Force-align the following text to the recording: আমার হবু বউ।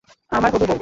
আমার 0.31 0.49
হবু 0.53 0.65
বউ। 0.65 0.79